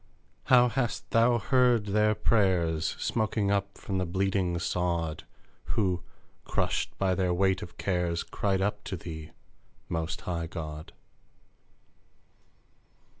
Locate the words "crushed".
6.43-6.97